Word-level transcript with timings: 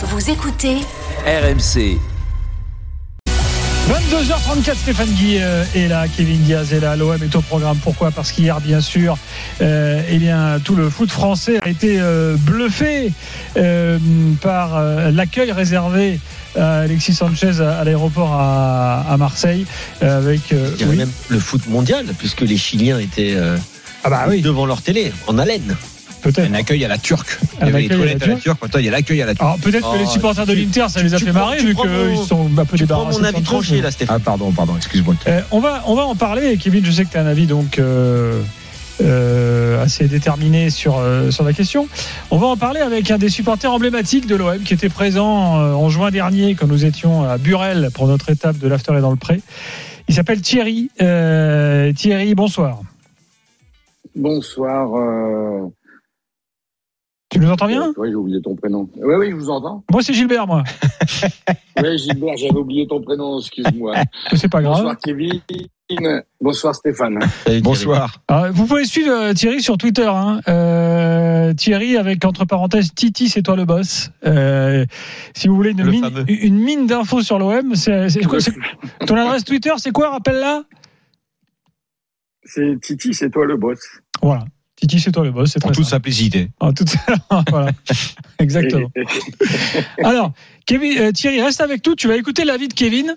Vous 0.00 0.30
écoutez 0.30 0.76
RMC. 1.26 1.98
22h34, 3.88 4.76
Stéphane 4.76 5.08
Guy 5.08 5.38
euh, 5.40 5.64
est 5.74 5.88
là, 5.88 6.06
Kevin 6.06 6.38
Diaz 6.42 6.72
est 6.72 6.78
là, 6.78 6.94
l'OM 6.94 7.20
est 7.20 7.34
au 7.34 7.40
programme. 7.40 7.78
Pourquoi? 7.78 8.12
Parce 8.12 8.30
qu'hier, 8.30 8.60
bien 8.60 8.80
sûr, 8.80 9.16
euh, 9.60 10.00
eh 10.08 10.18
bien, 10.18 10.60
tout 10.62 10.76
le 10.76 10.88
foot 10.88 11.10
français 11.10 11.58
a 11.62 11.68
été 11.68 11.98
euh, 11.98 12.36
bluffé 12.38 13.12
euh, 13.56 13.98
par 14.40 14.76
euh, 14.76 15.10
l'accueil 15.10 15.50
réservé 15.50 16.20
à 16.56 16.80
Alexis 16.80 17.14
Sanchez 17.14 17.60
à, 17.60 17.78
à 17.78 17.84
l'aéroport 17.84 18.34
à, 18.34 19.00
à 19.08 19.16
Marseille, 19.16 19.66
euh, 20.04 20.18
avec 20.18 20.52
euh, 20.52 20.70
Je 20.78 20.84
oui. 20.84 20.96
même 20.96 21.10
le 21.28 21.40
foot 21.40 21.66
mondial, 21.66 22.06
puisque 22.18 22.42
les 22.42 22.56
Chiliens 22.56 22.98
étaient 23.00 23.34
euh, 23.34 23.56
ah 24.04 24.10
bah 24.10 24.26
oui, 24.28 24.42
devant 24.42 24.64
leur 24.66 24.80
télé, 24.80 25.12
en 25.26 25.38
haleine. 25.38 25.76
Peut-être. 26.32 26.50
Un 26.50 26.54
accueil 26.54 26.84
à 26.84 26.88
la 26.88 26.98
turque. 26.98 27.38
Il 27.60 27.66
y 27.66 27.68
avait 27.70 27.80
les 27.80 27.86
accueil 27.86 27.86
à 27.86 27.88
la 27.88 27.96
toilettes 27.96 28.22
à 28.22 28.26
la 28.26 28.34
turque. 28.36 28.62
Maintenant, 28.62 28.80
il 28.80 28.84
y 28.84 28.88
a 28.88 28.92
l'accueil 28.92 29.22
à 29.22 29.26
la 29.26 29.34
turque. 29.34 29.42
Alors 29.42 29.58
peut-être 29.58 29.90
que 29.90 29.96
Oh, 29.96 29.98
les 29.98 30.06
supporters 30.06 30.46
de 30.46 30.52
l'Inter, 30.52 30.86
ça 30.88 31.02
les 31.02 31.14
a 31.14 31.18
fait 31.18 31.32
marrer 31.32 31.58
vu 31.58 31.74
qu'ils 31.74 32.24
sont 32.26 32.48
un 32.56 32.64
peu 32.64 32.76
débarrassés. 32.76 33.18
mon 33.20 33.24
avis 33.24 33.42
tranché 33.42 33.80
là, 33.80 33.90
Stéphane. 33.90 34.16
Ah, 34.20 34.22
pardon, 34.24 34.50
pardon, 34.52 34.74
excuse-moi. 34.76 35.14
Euh, 35.26 35.40
on 35.50 35.60
va 35.60 35.82
on 35.86 35.94
va 35.94 36.04
en 36.04 36.14
parler. 36.14 36.56
Kevin, 36.58 36.84
je 36.84 36.90
sais 36.90 37.04
que 37.04 37.10
tu 37.10 37.16
as 37.16 37.22
un 37.22 37.26
avis 37.26 37.46
donc 37.46 37.78
euh, 37.78 38.40
euh, 39.00 39.82
assez 39.82 40.08
déterminé 40.08 40.70
sur 40.70 40.98
euh, 40.98 41.30
sur 41.30 41.44
la 41.44 41.52
question. 41.52 41.88
On 42.30 42.38
va 42.38 42.48
en 42.48 42.56
parler 42.56 42.80
avec 42.80 43.10
un 43.10 43.18
des 43.18 43.28
supporters 43.28 43.72
emblématiques 43.72 44.26
de 44.26 44.34
l'OM 44.36 44.58
qui 44.60 44.74
était 44.74 44.88
présent 44.88 45.58
euh, 45.58 45.72
en 45.72 45.88
juin 45.88 46.10
dernier 46.10 46.54
quand 46.54 46.66
nous 46.66 46.84
étions 46.84 47.22
à 47.24 47.38
Burel 47.38 47.90
pour 47.94 48.06
notre 48.08 48.30
étape 48.30 48.58
de 48.58 48.68
l'after 48.68 48.94
et 48.98 49.00
dans 49.00 49.10
le 49.10 49.16
pré. 49.16 49.40
Il 50.08 50.14
s'appelle 50.14 50.40
Thierry. 50.40 50.90
Euh, 51.00 51.92
Thierry, 51.92 52.34
bonsoir. 52.34 52.80
Bonsoir. 54.16 54.88
Euh... 57.38 57.40
Tu 57.40 57.46
nous 57.46 57.52
entends 57.52 57.66
bien 57.66 57.92
Oui, 57.96 58.08
j'ai 58.10 58.14
oublié 58.14 58.40
ton 58.42 58.56
prénom. 58.56 58.88
Oui, 58.96 59.14
oui, 59.16 59.30
je 59.30 59.36
vous 59.36 59.50
entends. 59.50 59.84
Moi, 59.90 60.02
c'est 60.02 60.12
Gilbert, 60.12 60.46
moi. 60.46 60.64
Oui, 61.80 61.96
Gilbert, 61.96 62.36
j'avais 62.36 62.58
oublié 62.58 62.88
ton 62.88 63.00
prénom, 63.00 63.38
excuse-moi. 63.38 63.94
C'est 64.34 64.48
pas 64.48 64.60
grave. 64.62 64.78
Bonsoir 64.78 64.98
Kevin. 64.98 65.40
Bonsoir 66.40 66.74
Stéphane. 66.74 67.20
Salut. 67.44 67.60
Bonsoir. 67.62 68.20
Alors, 68.26 68.52
vous 68.52 68.66
pouvez 68.66 68.84
suivre 68.84 69.12
euh, 69.12 69.32
Thierry 69.32 69.62
sur 69.62 69.76
Twitter. 69.78 70.08
Hein. 70.08 70.40
Euh, 70.48 71.54
Thierry 71.54 71.96
avec 71.96 72.24
entre 72.24 72.44
parenthèses 72.44 72.92
Titi, 72.94 73.28
c'est 73.28 73.42
toi 73.42 73.54
le 73.54 73.64
boss. 73.64 74.10
Euh, 74.26 74.84
si 75.36 75.46
vous 75.46 75.54
voulez 75.54 75.70
une 75.70 75.84
Le 75.84 75.90
mine, 75.90 76.04
fameux. 76.04 76.24
une 76.28 76.58
mine 76.58 76.86
d'infos 76.88 77.22
sur 77.22 77.38
l'OM, 77.38 77.76
c'est 77.76 78.24
quoi 78.26 78.38
Ton 79.06 79.14
adresse 79.14 79.44
Twitter, 79.44 79.72
c'est 79.76 79.92
quoi 79.92 80.10
Rappelle-la? 80.10 80.64
C'est 82.42 82.80
Titi, 82.82 83.14
c'est 83.14 83.30
toi 83.30 83.46
le 83.46 83.56
boss. 83.56 83.78
Voilà. 84.20 84.46
Titi, 84.80 85.00
c'est 85.00 85.10
toi 85.12 85.24
le 85.24 85.32
boss. 85.32 85.50
C'est 85.52 85.64
En 85.64 85.68
très 85.68 85.74
toute 85.74 85.84
simple. 85.84 85.90
simplicité. 85.96 86.50
En 86.60 86.72
toute- 86.72 86.94
voilà. 87.50 87.70
Exactement. 88.38 88.90
Alors, 90.04 90.32
Kevin, 90.66 90.98
euh, 90.98 91.12
Thierry, 91.12 91.42
reste 91.42 91.60
avec 91.60 91.84
nous. 91.86 91.94
Tu 91.96 92.06
vas 92.08 92.16
écouter 92.16 92.44
l'avis 92.44 92.68
de 92.68 92.74
Kevin 92.74 93.14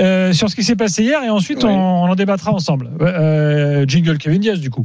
euh, 0.00 0.32
sur 0.32 0.50
ce 0.50 0.56
qui 0.56 0.64
s'est 0.64 0.74
passé 0.76 1.02
hier 1.04 1.22
et 1.22 1.30
ensuite 1.30 1.62
Oui. 1.62 1.70
on, 1.70 2.02
on 2.04 2.10
en 2.10 2.14
débattra 2.16 2.50
ensemble. 2.52 2.90
Euh, 3.00 3.84
jingle 3.86 4.18
Kevin 4.18 4.40
Diaz, 4.40 4.58
du 4.58 4.70
coup. 4.70 4.84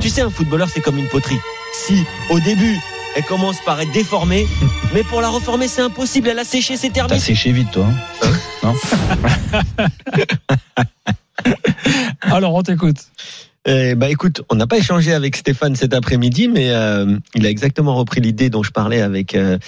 Tu 0.00 0.08
sais, 0.08 0.20
un 0.20 0.30
footballeur, 0.30 0.68
c'est 0.68 0.80
comme 0.80 0.98
une 0.98 1.08
poterie. 1.08 1.38
Si, 1.74 2.04
au 2.30 2.38
début, 2.38 2.78
elle 3.16 3.24
commence 3.24 3.60
par 3.64 3.80
être 3.80 3.90
déformée, 3.92 4.46
mais 4.94 5.02
pour 5.02 5.20
la 5.20 5.30
reformer, 5.30 5.66
c'est 5.66 5.82
impossible. 5.82 6.28
Elle 6.28 6.38
a 6.38 6.44
séché, 6.44 6.76
c'est 6.76 6.88
T'as 6.88 6.94
terminé. 6.94 7.18
séché 7.18 7.50
vite, 7.50 7.70
toi. 7.72 7.86
hein 8.62 8.74
Alors, 12.22 12.54
on 12.54 12.62
t'écoute. 12.62 12.98
Eh 13.64 13.94
bah 13.94 14.10
écoute, 14.10 14.42
on 14.50 14.56
n'a 14.56 14.66
pas 14.66 14.78
échangé 14.78 15.12
avec 15.12 15.36
Stéphane 15.36 15.76
cet 15.76 15.94
après-midi, 15.94 16.48
mais 16.48 16.70
euh, 16.70 17.16
il 17.34 17.46
a 17.46 17.48
exactement 17.48 17.94
repris 17.94 18.20
l'idée 18.20 18.50
dont 18.50 18.64
je 18.64 18.72
parlais 18.72 19.00
avec 19.00 19.36
euh, 19.36 19.58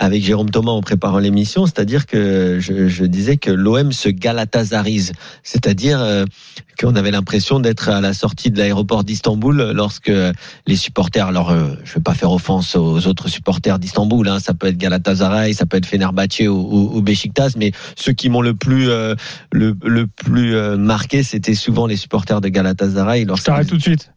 avec 0.00 0.24
Jérôme 0.24 0.48
Thomas 0.48 0.72
en 0.72 0.80
préparant 0.80 1.18
l'émission, 1.18 1.66
c'est-à-dire 1.66 2.06
que 2.06 2.58
je, 2.58 2.88
je 2.88 3.04
disais 3.04 3.36
que 3.36 3.50
l'OM 3.50 3.92
se 3.92 4.08
galatasarise, 4.08 5.12
c'est-à-dire 5.42 6.00
euh, 6.00 6.24
qu'on 6.80 6.96
avait 6.96 7.10
l'impression 7.10 7.60
d'être 7.60 7.90
à 7.90 8.00
la 8.00 8.14
sortie 8.14 8.50
de 8.50 8.56
l'aéroport 8.56 9.04
d'Istanbul 9.04 9.72
lorsque 9.74 10.10
les 10.66 10.76
supporters, 10.76 11.26
alors 11.26 11.50
euh, 11.50 11.74
je 11.84 11.94
vais 11.94 12.00
pas 12.00 12.14
faire 12.14 12.32
offense 12.32 12.76
aux 12.76 13.06
autres 13.06 13.28
supporters 13.28 13.78
d'Istanbul, 13.78 14.26
hein, 14.26 14.38
ça 14.40 14.54
peut 14.54 14.68
être 14.68 14.78
Galatasaray, 14.78 15.52
ça 15.52 15.66
peut 15.66 15.76
être 15.76 15.86
Fenerbahçe 15.86 16.48
ou, 16.48 16.54
ou, 16.54 16.96
ou 16.96 17.02
Beşiktaş, 17.02 17.56
mais 17.56 17.72
ceux 17.94 18.12
qui 18.12 18.30
m'ont 18.30 18.40
le 18.40 18.54
plus 18.54 18.88
euh, 18.88 19.14
le, 19.52 19.76
le 19.84 20.06
plus 20.06 20.54
euh, 20.54 20.78
marqué, 20.78 21.22
c'était 21.22 21.54
souvent 21.54 21.86
les 21.86 21.96
supporters 21.96 22.40
de 22.40 22.48
Galatasaray. 22.48 23.26
Je 23.36 23.42
t'arrête 23.42 23.68
tout 23.68 23.76
de 23.76 23.82
suite. 23.82 24.10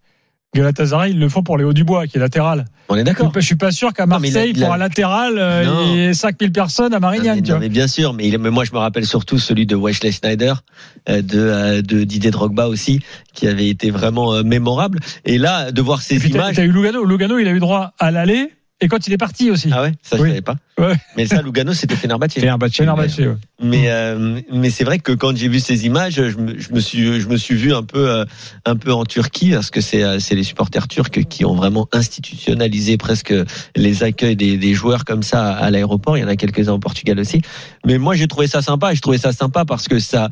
Galatasaray, 0.53 1.11
ils 1.11 1.19
le 1.19 1.29
font 1.29 1.41
pour 1.43 1.57
Léo 1.57 1.73
Dubois, 1.73 2.07
qui 2.07 2.17
est 2.17 2.19
latéral. 2.19 2.65
On 2.89 2.95
est 2.95 3.03
d'accord. 3.03 3.31
Je 3.35 3.39
suis 3.41 3.55
pas 3.55 3.71
sûr 3.71 3.91
qu'à 3.93 4.05
Marseille, 4.05 4.53
pour 4.53 4.71
un 4.71 4.77
latéral, 4.77 5.37
euh, 5.37 5.63
il 5.87 5.95
y 5.95 5.99
ait 6.05 6.13
5000 6.13 6.51
personnes 6.51 6.93
à 6.93 6.97
Non, 6.97 7.01
Marignan. 7.07 7.35
mais, 7.35 7.41
non, 7.41 7.59
mais 7.59 7.69
bien 7.69 7.87
sûr, 7.87 8.13
mais, 8.13 8.29
moi 8.37 8.63
je 8.63 8.71
me 8.71 8.77
rappelle 8.77 9.05
surtout 9.05 9.39
celui 9.39 9.65
de 9.65 9.75
Wesley 9.75 10.11
Schneider, 10.11 10.63
euh, 11.09 11.21
de, 11.21 11.39
euh, 11.39 11.81
de 11.81 12.03
Didier 12.03 12.29
Drogba 12.31 12.67
aussi, 12.67 12.99
qui 13.33 13.47
avait 13.47 13.67
été 13.67 13.89
vraiment 13.89 14.33
euh, 14.33 14.43
mémorable. 14.43 14.99
Et 15.25 15.37
là, 15.37 15.71
de 15.71 15.81
voir 15.81 16.01
ces 16.01 16.19
puis 16.19 16.29
images. 16.29 16.55
t'as 16.55 16.63
eu 16.63 16.71
Lugano. 16.71 17.03
Lugano, 17.03 17.39
il 17.39 17.47
a 17.47 17.51
eu 17.51 17.59
droit 17.59 17.93
à 17.97 18.11
l'aller 18.11 18.51
et 18.81 18.87
quand 18.87 19.07
il 19.07 19.13
est 19.13 19.17
parti 19.17 19.49
aussi. 19.49 19.69
Ah 19.71 19.81
ouais, 19.81 19.93
ça 20.01 20.17
Oui. 20.17 20.23
je 20.23 20.27
savais 20.29 20.41
pas. 20.41 20.57
Ouais. 20.77 20.95
Mais 21.15 21.27
ça, 21.27 21.41
Lugano, 21.41 21.73
c'était 21.73 21.95
Fenerbahçe. 21.95 22.33
Fenerbahçe. 22.33 22.75
Fenerbahçe, 22.75 23.19
ouais. 23.19 23.35
Mais 23.61 23.89
euh, 23.89 24.39
mais 24.51 24.69
c'est 24.69 24.83
vrai 24.83 24.99
que 24.99 25.11
quand 25.11 25.35
j'ai 25.35 25.47
vu 25.47 25.59
ces 25.59 25.85
images, 25.85 26.15
je 26.15 26.37
me, 26.37 26.59
je 26.59 26.73
me 26.73 26.79
suis 26.79 27.21
je 27.21 27.27
me 27.27 27.37
suis 27.37 27.55
vu 27.55 27.73
un 27.73 27.83
peu 27.83 28.09
euh, 28.09 28.25
un 28.65 28.75
peu 28.75 28.91
en 28.91 29.05
Turquie 29.05 29.51
parce 29.51 29.69
que 29.69 29.81
c'est 29.81 30.03
euh, 30.03 30.19
c'est 30.19 30.35
les 30.35 30.43
supporters 30.43 30.87
turcs 30.87 31.23
qui 31.29 31.45
ont 31.45 31.55
vraiment 31.55 31.87
institutionnalisé 31.93 32.97
presque 32.97 33.33
les 33.75 34.03
accueils 34.03 34.35
des, 34.35 34.57
des 34.57 34.73
joueurs 34.73 35.05
comme 35.05 35.23
ça 35.23 35.51
à 35.51 35.69
l'aéroport. 35.69 36.17
Il 36.17 36.21
y 36.21 36.23
en 36.23 36.27
a 36.27 36.35
quelques-uns 36.35 36.73
au 36.73 36.79
Portugal 36.79 37.19
aussi. 37.19 37.41
Mais 37.85 37.97
moi 37.97 38.15
j'ai 38.15 38.27
trouvé 38.27 38.47
ça 38.47 38.61
sympa. 38.61 38.93
Je 38.93 39.01
trouvais 39.01 39.17
ça 39.17 39.31
sympa 39.31 39.65
parce 39.65 39.87
que 39.87 39.99
ça 39.99 40.29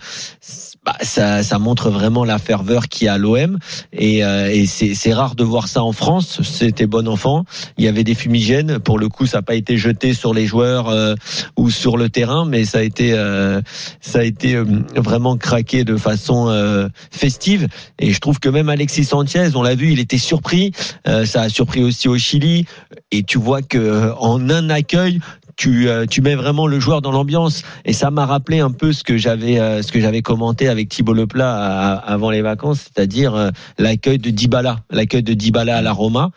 bah, 0.86 0.96
ça 1.02 1.44
ça 1.44 1.60
montre 1.60 1.92
vraiment 1.92 2.26
la 2.26 2.40
ferveur 2.40 2.88
qu'il 2.88 3.06
y 3.06 3.08
a 3.08 3.14
à 3.14 3.18
l'OM 3.18 3.60
et, 3.94 4.24
euh, 4.24 4.50
et 4.52 4.66
c'est 4.66 5.14
rare 5.14 5.36
de 5.36 5.44
voir 5.44 5.68
ça 5.68 5.84
en 5.84 5.92
France. 5.92 6.42
C'était 6.44 6.88
bon 6.88 7.08
enfant. 7.08 7.46
Il 7.78 7.86
y 7.86 7.88
avait 7.88 8.04
des 8.04 8.16
fumigènes. 8.16 8.80
Pour 8.80 8.98
le 8.98 9.10
coup, 9.10 9.26
ça 9.26 9.38
n'a 9.38 9.42
pas 9.44 9.56
été 9.56 9.78
jeté 9.78 10.14
sur 10.14 10.31
les 10.34 10.46
joueurs 10.46 10.90
euh, 10.90 11.16
ou 11.58 11.70
sur 11.70 11.98
le 11.98 12.10
terrain, 12.10 12.46
mais 12.46 12.66
ça 12.66 12.80
a 12.80 12.82
été 12.82 13.14
euh, 13.14 13.62
ça 14.00 14.20
a 14.20 14.24
été 14.24 14.56
euh, 14.56 14.66
vraiment 14.96 15.38
craqué 15.38 15.84
de 15.84 15.98
façon 15.98 16.50
euh, 16.50 16.88
festive. 17.12 17.68
Et 18.00 18.12
je 18.12 18.20
trouve 18.20 18.40
que 18.40 18.50
même 18.50 18.70
Alexis 18.70 19.06
Sanchez, 19.06 19.50
on 19.56 19.64
l'a 19.64 19.76
vu, 19.76 19.92
il 19.92 20.00
était 20.00 20.18
surpris. 20.18 20.72
Euh, 21.08 21.26
ça 21.26 21.42
a 21.42 21.50
surpris 21.50 21.84
aussi 21.84 22.08
au 22.08 22.18
Chili. 22.18 22.66
Et 23.12 23.24
tu 23.24 23.38
vois 23.38 23.62
que 23.62 24.12
en 24.18 24.50
un 24.50 24.70
accueil. 24.70 25.20
Tu, 25.58 25.90
tu 26.10 26.22
mets 26.22 26.34
vraiment 26.34 26.66
le 26.66 26.80
joueur 26.80 27.04
dans 27.04 27.12
l'ambiance 27.12 27.62
et 27.86 27.94
ça 27.94 28.10
m'a 28.10 28.26
rappelé 28.26 28.62
un 28.62 28.72
peu 28.72 28.94
ce 28.94 29.04
que 29.04 29.18
j'avais 29.18 29.58
ce 29.84 29.92
que 29.92 30.00
j'avais 30.00 30.24
commenté 30.24 30.68
avec 30.70 30.90
Thibaut 30.90 31.14
Leplat 31.14 31.98
avant 31.98 32.32
les 32.32 32.42
vacances, 32.42 32.80
c'est-à-dire 32.80 33.52
l'accueil 33.78 34.18
de 34.18 34.32
Dybala, 34.32 34.80
l'accueil 34.90 35.22
de 35.22 35.34
Dybala 35.34 35.78
à 35.78 35.82
la 35.84 35.92
Roma. 35.92 36.32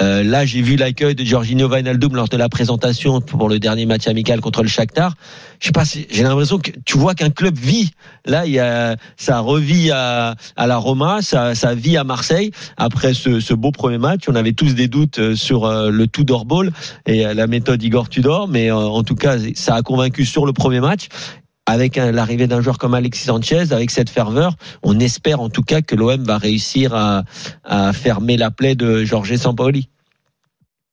Euh, 0.00 0.22
là, 0.22 0.46
j'ai 0.46 0.62
vu 0.62 0.76
l'accueil 0.76 1.14
de 1.14 1.24
Jorginho 1.24 1.68
Wijnaldum 1.68 2.14
lors 2.14 2.28
de 2.28 2.36
la 2.36 2.48
présentation 2.48 3.20
pour 3.20 3.48
le 3.48 3.58
dernier 3.58 3.84
match 3.84 4.06
amical 4.06 4.40
contre 4.40 4.62
le 4.62 4.68
Shakhtar. 4.68 5.14
Je 5.58 5.66
sais 5.66 5.72
pas, 5.72 5.82
j'ai 5.84 6.22
l'impression 6.22 6.58
que 6.58 6.70
tu 6.84 6.98
vois 6.98 7.14
qu'un 7.14 7.30
club 7.30 7.56
vit. 7.56 7.90
Là, 8.24 8.46
il 8.46 8.52
y 8.52 8.60
a, 8.60 8.96
ça 9.16 9.40
revit 9.40 9.90
à, 9.90 10.36
à 10.56 10.66
la 10.68 10.76
Roma, 10.76 11.18
ça, 11.20 11.56
ça 11.56 11.74
vit 11.74 11.96
à 11.96 12.04
Marseille. 12.04 12.52
Après 12.76 13.12
ce, 13.12 13.40
ce 13.40 13.54
beau 13.54 13.72
premier 13.72 13.98
match, 13.98 14.22
on 14.28 14.36
avait 14.36 14.52
tous 14.52 14.74
des 14.74 14.86
doutes 14.86 15.18
euh, 15.18 15.34
sur 15.34 15.64
euh, 15.64 15.90
le 15.90 16.06
Tudor 16.06 16.44
Ball 16.44 16.70
et 17.06 17.24
la 17.34 17.46
méthode 17.48 17.82
Igor 17.82 18.08
Tudor, 18.08 18.46
mais 18.46 18.70
en 18.70 19.02
tout 19.02 19.16
cas, 19.16 19.36
ça 19.54 19.74
a 19.74 19.82
convaincu 19.82 20.24
sur 20.24 20.46
le 20.46 20.52
premier 20.52 20.80
match. 20.80 21.08
Avec 21.70 21.96
l'arrivée 21.96 22.46
d'un 22.46 22.60
joueur 22.62 22.78
comme 22.78 22.94
Alexis 22.94 23.24
Sanchez, 23.24 23.72
avec 23.72 23.90
cette 23.90 24.08
ferveur, 24.10 24.54
on 24.82 24.98
espère 24.98 25.40
en 25.40 25.50
tout 25.50 25.62
cas 25.62 25.82
que 25.82 25.94
l'OM 25.94 26.22
va 26.24 26.38
réussir 26.38 26.94
à, 26.94 27.24
à 27.64 27.92
fermer 27.92 28.36
la 28.38 28.50
plaie 28.50 28.74
de 28.74 29.04
Jorge 29.04 29.36
Sampaoli. 29.36 29.90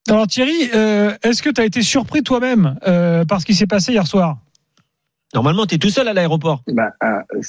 Alors 0.09 0.27
Thierry, 0.27 0.69
euh, 0.75 1.11
est-ce 1.23 1.41
que 1.41 1.49
tu 1.49 1.61
as 1.61 1.65
été 1.65 1.81
surpris 1.81 2.23
toi-même 2.23 2.77
euh, 2.87 3.25
par 3.25 3.39
ce 3.41 3.45
qui 3.45 3.55
s'est 3.55 3.67
passé 3.67 3.93
hier 3.93 4.05
soir? 4.05 4.37
Normalement, 5.33 5.65
tu 5.65 5.75
es 5.75 5.77
tout 5.77 5.89
seul 5.89 6.07
à 6.07 6.13
l'aéroport. 6.13 6.61
Bah, 6.67 6.91
euh, 7.03 7.39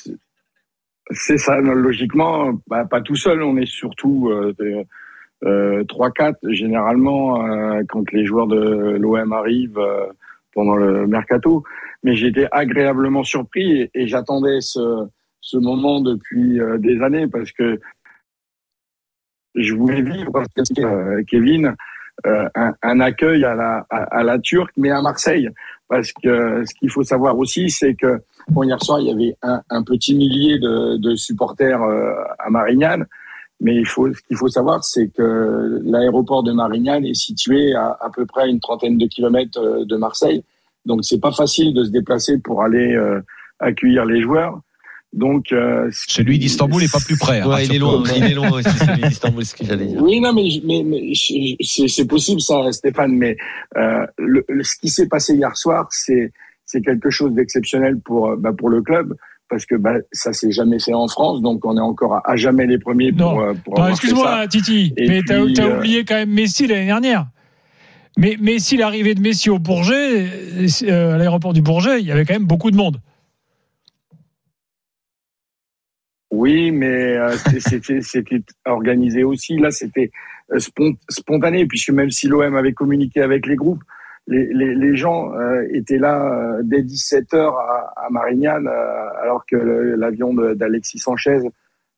c'est- 1.11 1.37
ça, 1.39 1.59
logiquement, 1.61 2.53
bah, 2.69 2.85
pas 2.85 3.01
tout 3.01 3.15
seul, 3.17 3.43
on 3.43 3.57
est 3.57 3.67
surtout 3.67 4.31
euh, 4.31 4.55
euh, 5.45 5.85
3-4 5.85 6.37
généralement 6.53 7.45
euh, 7.47 7.83
quand 7.89 8.11
les 8.13 8.25
joueurs 8.25 8.47
de 8.47 8.97
l'OM 8.99 9.33
arrivent 9.33 9.79
euh, 9.79 10.07
pendant 10.55 10.77
le 10.77 11.07
mercato. 11.07 11.63
Mais 12.07 12.15
j'étais 12.15 12.47
agréablement 12.53 13.25
surpris 13.25 13.91
et, 13.93 14.07
j'attendais 14.07 14.61
ce, 14.61 15.07
ce 15.41 15.57
moment 15.57 16.01
depuis 16.01 16.61
euh, 16.61 16.79
des 16.79 17.03
années 17.03 17.27
parce 17.27 17.51
que 17.51 17.81
je 19.57 19.75
voulais 19.75 20.03
vivre, 20.03 20.43
euh, 20.79 21.23
Kevin, 21.27 21.75
euh, 22.25 22.49
un, 22.55 22.73
un 22.83 23.01
accueil 23.01 23.45
à 23.45 23.55
la, 23.55 23.87
à, 23.91 24.23
la 24.23 24.39
Turque, 24.39 24.73
mais 24.77 24.91
à 24.91 25.03
Marseille. 25.03 25.51
Parce 25.89 26.13
que 26.13 26.65
ce 26.65 26.75
qu'il 26.75 26.91
faut 26.91 27.03
savoir 27.03 27.37
aussi, 27.37 27.71
c'est 27.71 27.95
que 27.95 28.21
bon, 28.49 28.63
hier 28.63 28.83
soir, 28.83 29.01
il 29.01 29.09
y 29.09 29.13
avait 29.13 29.37
un, 29.43 29.61
un 29.69 29.83
petit 29.83 30.15
millier 30.15 30.59
de, 30.59 30.97
de 30.97 31.15
supporters 31.17 31.83
euh, 31.83 32.15
à 32.39 32.51
Marignane. 32.51 33.07
Mais 33.61 33.75
il 33.75 33.87
faut, 33.87 34.13
ce 34.13 34.21
qu'il 34.23 34.37
faut 34.37 34.49
savoir, 34.49 34.85
c'est 34.85 35.09
que 35.09 35.81
l'aéroport 35.85 36.43
de 36.43 36.53
Marignane 36.53 37.05
est 37.05 37.15
situé 37.15 37.75
à 37.75 37.97
à 38.01 38.11
peu 38.15 38.27
près 38.27 38.49
une 38.49 38.61
trentaine 38.61 38.99
de 38.99 39.07
kilomètres 39.07 39.59
euh, 39.59 39.85
de 39.85 39.97
Marseille. 39.97 40.45
Donc 40.87 41.01
c'est 41.05 41.21
pas 41.21 41.33
facile 41.33 41.75
de 41.75 41.85
se 41.85 41.91
déplacer 41.91 42.39
pour 42.39 42.63
aller 42.63 42.95
euh, 42.95 43.21
accueillir 43.61 44.05
les 44.07 44.23
joueurs. 44.23 44.61
Donc 45.13 45.51
euh, 45.53 45.89
Celui 45.93 46.39
d'Istanbul 46.39 46.83
n'est 46.83 46.89
pas 46.89 46.99
plus 47.05 47.17
près. 47.17 47.41
hein, 47.41 47.49
Ouais, 47.49 47.65
il 47.65 47.75
est 47.75 47.79
loin, 47.79 48.03
il 48.17 48.25
est 48.25 48.35
loin 48.35 48.51
aussi, 48.51 48.69
celui 48.79 49.03
d'Istanbul, 49.03 49.45
ce 49.45 49.55
que 49.55 49.65
j'allais 49.65 49.87
dire. 49.87 50.03
Oui, 50.03 50.21
non, 50.21 50.33
mais, 50.33 50.49
mais, 50.65 50.83
mais 50.85 51.13
c'est 51.15 51.89
c'est 51.89 52.07
possible 52.07 52.41
ça, 52.41 52.71
Stéphane. 52.73 53.13
Mais 53.13 53.37
euh, 53.77 54.07
le, 54.19 54.45
le- 54.49 54.63
ce 54.65 54.77
qui 54.81 54.89
s'est 54.89 55.09
passé 55.09 55.35
hier 55.35 55.57
soir, 55.57 55.87
c'est 55.91 56.33
c'est 56.65 56.83
quelque 56.83 57.11
chose 57.11 57.33
d'exceptionnel 57.33 57.99
pour 58.05 58.29
euh, 58.31 58.37
bah, 58.37 58.53
pour 58.57 58.69
le 58.69 58.83
club 58.83 59.15
parce 59.49 59.65
que 59.65 59.77
bah, 59.77 59.95
ça 60.11 60.33
s'est 60.33 60.51
jamais 60.51 60.81
fait 60.81 60.93
en 60.93 61.07
France, 61.07 61.41
donc 61.41 61.65
on 61.65 61.77
est 61.77 61.81
encore 61.81 62.15
à, 62.15 62.23
à 62.31 62.35
jamais 62.37 62.67
les 62.67 62.79
premiers 62.79 63.13
pour 63.13 63.33
Non. 63.35 63.41
euh, 63.43 63.53
pour 63.65 63.77
ça. 63.79 63.91
excuse-moi, 63.91 64.47
Titi, 64.49 64.93
Et 64.97 65.09
mais 65.09 65.21
t'as 65.27 65.39
euh, 65.39 65.77
oublié 65.79 66.05
quand 66.05 66.17
même 66.17 66.31
Messi 66.31 66.67
l'année 66.67 66.87
dernière. 66.87 67.27
Mais 68.19 68.37
Messi, 68.41 68.77
l'arrivée 68.77 69.15
de 69.15 69.21
Messi 69.21 69.51
au 69.51 69.59
Bourget, 69.59 70.27
euh, 70.85 71.15
à 71.15 71.19
l'aéroport 71.19 71.53
du 71.53 71.61
Bourget, 71.61 72.01
il 72.01 72.07
y 72.07 72.13
avait 72.13 72.25
quand 72.25 72.35
même 72.35 72.47
beaucoup 72.47 72.71
de 72.71 72.77
monde. 72.77 72.99
Oui, 76.31 76.71
mais 76.71 77.17
euh, 77.17 77.37
c'était 77.61 78.43
organisé 78.65 79.23
aussi. 79.23 79.59
Là, 79.59 79.71
c'était 79.71 80.11
euh, 80.53 80.59
spont- 80.59 80.97
spontané, 81.11 81.67
puisque 81.67 81.91
même 81.91 82.11
si 82.11 82.27
l'OM 82.27 82.57
avait 82.57 82.73
communiqué 82.73 83.21
avec 83.21 83.47
les 83.47 83.57
groupes, 83.57 83.83
les, 84.29 84.97
gens 84.97 85.33
euh, 85.35 85.63
étaient 85.73 85.99
là 85.99 86.21
euh, 86.21 86.63
dès 86.65 86.83
17 86.83 87.33
h 87.33 87.37
à, 87.37 87.93
à 87.97 88.11
Marignane, 88.11 88.67
euh, 88.67 89.23
alors 89.23 89.45
que 89.47 89.57
l'avion 89.57 90.35
d'Alexis 90.35 90.99
Sanchez 90.99 91.41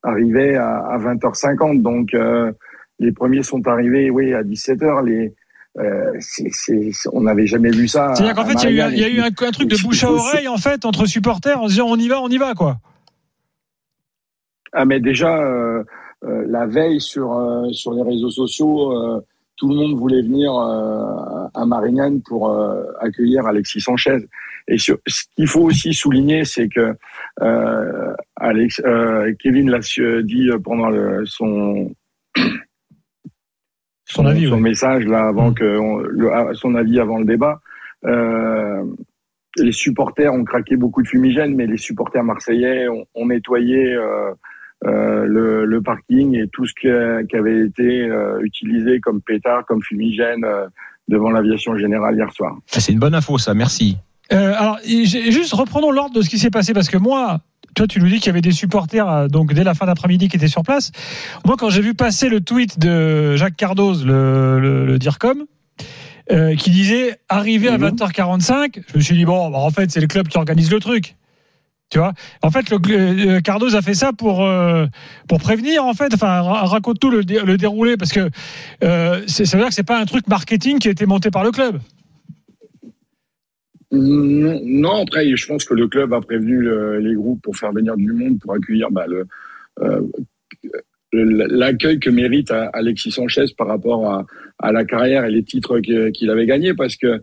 arrivait 0.03 0.57
à, 0.57 0.79
à 0.79 0.99
20h50. 0.99 1.81
Donc, 1.81 2.13
euh, 2.13 2.53
les 2.99 3.13
premiers 3.13 3.43
sont 3.43 3.67
arrivés, 3.67 4.11
oui, 4.11 4.35
à 4.35 4.43
17 4.43 4.81
h 4.81 5.05
Les 5.07 5.35
euh, 5.79 6.19
on 7.13 7.23
n'avait 7.23 7.47
jamais 7.47 7.71
vu 7.71 7.89
ça. 7.89 8.15
C'est-à-dire 8.15 8.35
qu'en 8.35 8.45
fait, 8.45 8.63
il 8.65 8.65
y 8.65 8.67
a 8.67 8.71
eu, 8.71 8.81
un- 8.81 8.85
Marignane. 8.85 8.93
il 8.95 9.01
y 9.01 9.05
a 9.05 9.09
eu 9.09 9.21
un, 9.21 9.47
un 9.47 9.51
truc 9.51 9.69
de 9.69 9.83
bouche 9.83 10.05
à 10.05 10.11
oreille, 10.13 10.49
en 10.49 10.57
fait, 10.57 10.85
entre 10.85 11.07
supporters, 11.07 11.61
en 11.61 11.67
se 11.67 11.73
disant 11.73 11.87
on 11.89 11.97
y 11.97 12.09
va, 12.09 12.21
on 12.21 12.29
y 12.29 12.39
va, 12.39 12.55
quoi. 12.55 12.79
Ah 14.73 14.85
mais 14.85 15.01
déjà 15.01 15.35
euh, 15.39 15.83
euh, 16.25 16.45
la 16.47 16.67
veille 16.67 17.01
sur 17.01 17.31
sur 17.73 17.93
les 17.95 18.03
réseaux 18.03 18.31
sociaux, 18.31 19.23
tout 19.57 19.69
le 19.69 19.75
monde 19.75 19.99
voulait 19.99 20.23
venir 20.23 20.53
à 20.53 21.65
Marignane 21.67 22.21
pour 22.23 22.55
accueillir 23.01 23.47
Alexis 23.47 23.81
Sanchez. 23.81 24.19
Et 24.71 24.77
sur, 24.77 24.99
ce 25.07 25.23
qu'il 25.35 25.47
faut 25.47 25.63
aussi 25.63 25.95
souligner, 25.95 26.45
c'est 26.45 26.69
que 26.69 26.95
Alex, 28.37 28.83
Kevin 29.41 29.71
l'a 29.71 29.79
dit 29.79 30.51
pendant 30.63 30.91
le, 30.91 31.25
son 31.25 31.91
Son 34.09 34.27
avis, 34.27 34.47
son 34.47 34.55
ouais. 34.55 34.61
message 34.61 35.05
là 35.07 35.29
avant 35.29 35.51
Mm. 35.51 35.55
que 35.55 35.79
on- 35.79 35.99
le, 35.99 36.31
son 36.55 36.75
avis 36.75 36.99
avant 37.01 37.19
le 37.19 37.25
débat. 37.25 37.61
Euh, 38.05 38.83
les 39.59 39.73
supporters 39.73 40.33
ont 40.33 40.45
craqué 40.45 40.77
beaucoup 40.77 41.03
de 41.03 41.09
fumigènes, 41.09 41.55
mais 41.55 41.67
les 41.67 41.77
supporters 41.79 42.23
marseillais 42.23 42.89
ont, 42.89 43.05
ont 43.15 43.27
nettoyé 43.27 43.95
euh, 43.95 44.31
euh, 44.87 45.25
le, 45.27 45.65
le 45.65 45.83
parking 45.83 46.37
et 46.37 46.47
tout 46.53 46.65
ce 46.67 46.73
que- 46.81 47.23
qui 47.27 47.37
avait 47.37 47.67
été 47.67 48.03
euh, 48.09 48.41
utilisé 48.43 49.01
comme 49.01 49.21
pétard, 49.21 49.65
comme 49.67 49.83
fumigène 49.83 50.45
euh, 50.45 50.67
devant 51.09 51.31
l'aviation 51.31 51.77
générale 51.77 52.15
hier 52.15 52.33
soir. 52.33 52.57
Ah, 52.75 52.79
C'est 52.79 52.93
une 52.93 52.99
bonne 53.01 53.15
info, 53.15 53.39
ça. 53.39 53.55
Merci. 53.55 53.97
Euh, 54.33 54.55
alors, 54.59 54.79
juste 54.85 55.53
reprenons 55.55 55.91
l'ordre 55.91 56.15
de 56.15 56.23
ce 56.23 56.29
qui 56.29 56.39
s'est 56.39 56.51
passé 56.51 56.75
parce 56.75 56.89
que 56.89 56.99
moi, 56.99 57.41
toi, 57.75 57.87
tu 57.87 58.01
nous 58.01 58.09
dis 58.09 58.17
qu'il 58.19 58.27
y 58.27 58.31
avait 58.31 58.41
des 58.43 58.53
supporters 58.53 59.09
euh, 59.09 59.29
donc 59.29 59.55
dès 59.55 59.65
la 59.65 59.75
fin 59.75 59.87
d'après-midi 59.87 60.29
qui 60.29 60.37
étaient 60.37 60.49
sur 60.49 60.63
place. 60.63 60.93
Moi, 61.47 61.57
quand 61.59 61.71
j'ai 61.71 61.81
vu 61.83 61.95
passer 61.95 62.29
le 62.29 62.41
tweet 62.41 62.79
de 62.79 63.37
Jacques 63.37 63.57
Cardoz, 63.57 64.05
le, 64.05 64.59
le, 64.61 64.85
le 64.87 64.99
DIRCOM, 64.99 65.45
euh, 66.31 66.55
qui 66.57 66.71
disait 66.71 67.19
arrivé 67.31 67.69
à 67.69 67.79
Mhm. 67.79 67.89
20h45, 67.97 68.83
je 68.93 68.97
me 68.99 69.03
suis 69.03 69.17
dit 69.17 69.25
bon, 69.25 69.49
bah, 69.51 69.59
en 69.59 69.71
fait, 69.71 69.91
c'est 69.91 70.01
le 70.01 70.07
club 70.07 70.29
qui 70.29 70.37
organise 70.37 70.71
le 70.71 70.81
truc. 70.81 71.17
Tu 71.91 71.97
vois? 71.99 72.13
En 72.43 72.51
fait, 72.51 72.69
le, 72.69 72.79
euh, 72.91 73.41
Cardoz 73.41 73.75
a 73.75 73.81
fait 73.81 73.95
ça 73.95 74.13
pour 74.13 74.45
euh, 74.45 74.85
pour 75.27 75.39
prévenir 75.41 75.87
en 75.87 75.95
fait. 75.95 76.13
Enfin, 76.13 76.43
ra- 76.43 76.67
raconte 76.67 77.01
tout 77.01 77.09
le, 77.11 77.25
dé- 77.25 77.41
le 77.43 77.57
déroulé 77.57 77.97
parce 77.97 78.13
que 78.13 78.29
ça 78.83 78.87
veut 79.57 79.63
dire 79.63 79.69
que 79.69 79.75
c'est 79.75 79.85
pas 79.85 79.99
un 79.99 80.05
truc 80.05 80.27
marketing 80.29 80.81
qui 80.81 80.89
a 80.89 80.91
été 80.91 81.07
monté 81.07 81.31
par 81.31 81.45
le 81.45 81.51
club. 81.51 81.81
Non, 83.91 85.03
après, 85.03 85.35
je 85.35 85.47
pense 85.47 85.65
que 85.65 85.75
le 85.75 85.89
club 85.89 86.13
a 86.13 86.21
prévenu 86.21 86.61
le- 86.61 86.99
les 86.99 87.15
groupes 87.15 87.41
pour 87.43 87.57
faire 87.57 87.73
venir 87.73 87.97
du 87.97 88.13
monde, 88.13 88.39
pour 88.39 88.53
accueillir 88.53 88.91
bah, 88.91 89.07
euh, 89.81 90.03
l'accueil 91.13 91.99
que 91.99 92.11
mérite 92.11 92.51
Alexis 92.51 93.13
Sanchez 93.13 93.47
par 93.57 93.67
rapport 93.67 94.27
à, 94.59 94.73
la 94.73 94.85
carrière 94.85 95.25
et 95.25 95.31
les 95.31 95.43
titres 95.43 95.81
qu'il 95.81 96.31
avait 96.31 96.47
gagnés, 96.47 96.75
parce 96.75 96.97
que 96.97 97.23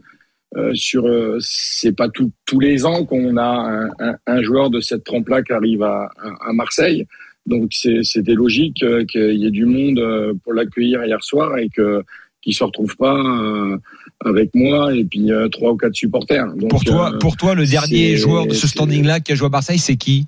euh, 0.58 0.74
sur, 0.74 1.06
euh, 1.06 1.38
c'est 1.42 1.96
pas 1.96 2.08
tous 2.10 2.60
les 2.60 2.86
ans 2.86 3.06
qu'on 3.06 3.36
a 3.38 3.90
un, 4.26 4.42
joueur 4.42 4.70
de 4.70 4.80
cette 4.80 5.04
trempe-là 5.04 5.44
qui 5.44 5.52
arrive 5.52 5.84
à, 5.84 6.10
Marseille. 6.54 7.06
Donc 7.46 7.74
c'était 7.74 8.34
logique 8.34 8.82
euh, 8.82 9.06
qu'il 9.06 9.36
y 9.36 9.46
ait 9.46 9.52
du 9.52 9.66
monde 9.66 10.00
euh, 10.00 10.34
pour 10.44 10.54
l'accueillir 10.54 11.04
hier 11.06 11.24
soir 11.24 11.58
et 11.60 11.70
que 11.70 12.02
qu'il 12.42 12.56
se 12.56 12.64
retrouve 12.64 12.96
pas 12.98 13.16
euh, 13.16 13.78
avec 14.24 14.50
moi 14.56 14.94
et 14.96 15.04
puis 15.04 15.32
euh, 15.32 15.48
trois 15.50 15.72
ou 15.72 15.78
quatre 15.78 15.94
supporters. 15.96 16.48
Donc, 16.56 16.70
Pour 16.70 16.84
toi, 16.84 17.14
euh, 17.14 17.20
pour 17.20 17.36
toi, 17.38 17.54
le 17.56 17.66
dernier 17.66 18.16
joueur 18.16 18.48
de 18.48 18.54
ce 18.54 18.68
standing-là 18.68 19.20
qui 19.20 19.32
a 19.34 19.36
joué 19.36 19.48
à 19.48 19.50
Marseille, 19.50 19.80
c'est 19.80 19.98
qui? 19.98 20.26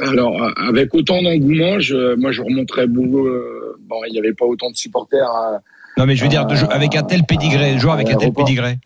Alors, 0.00 0.42
euh, 0.42 0.50
avec 0.68 0.92
autant 0.94 1.22
d'engouement, 1.22 1.78
je, 1.78 2.14
moi, 2.16 2.32
je 2.32 2.42
remonterais 2.42 2.86
beaucoup. 2.88 3.26
euh, 3.28 3.76
bon, 3.80 3.96
il 4.08 4.12
n'y 4.12 4.18
avait 4.18 4.34
pas 4.34 4.44
autant 4.44 4.70
de 4.70 4.76
supporters. 4.76 5.28
à- 5.28 5.62
Non, 5.96 6.06
mais 6.06 6.16
je 6.16 6.22
veux 6.24 6.28
dire, 6.28 6.46
de 6.46 6.54
avec 6.72 6.96
un 6.96 7.04
tel 7.04 7.24
pédigré, 7.24 7.78
joueur 7.78 7.94
avec 7.94 8.10
un 8.10 8.16
tel 8.16 8.32
pédigré. 8.32 8.78